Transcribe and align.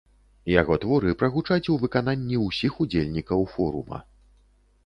Яго 0.51 0.77
творы 0.85 1.11
прагучаць 1.19 1.69
у 1.73 1.77
выкананні 1.83 2.39
ўсіх 2.47 2.81
удзельнікаў 2.87 3.39
форума. 3.53 4.05